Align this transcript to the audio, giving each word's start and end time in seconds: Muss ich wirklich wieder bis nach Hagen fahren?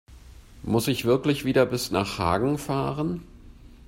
Muss 0.63 0.87
ich 0.87 1.05
wirklich 1.05 1.45
wieder 1.45 1.67
bis 1.67 1.91
nach 1.91 2.17
Hagen 2.17 2.57
fahren? 2.57 3.21